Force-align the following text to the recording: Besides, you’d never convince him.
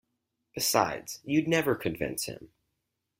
Besides, 0.55 1.19
you’d 1.23 1.47
never 1.47 1.75
convince 1.75 2.23
him. 2.23 2.49